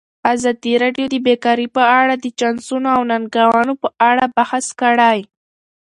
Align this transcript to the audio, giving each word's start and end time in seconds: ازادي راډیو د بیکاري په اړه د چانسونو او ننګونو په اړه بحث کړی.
ازادي 0.33 0.73
راډیو 0.83 1.05
د 1.11 1.15
بیکاري 1.25 1.67
په 1.75 1.83
اړه 1.99 2.13
د 2.17 2.25
چانسونو 2.39 2.87
او 2.95 3.01
ننګونو 3.11 3.73
په 3.81 3.87
اړه 4.09 4.25
بحث 4.37 4.65
کړی. 4.81 5.19